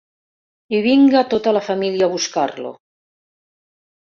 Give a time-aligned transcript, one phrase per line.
[0.77, 2.73] I vinga tota la família a buscar-lo.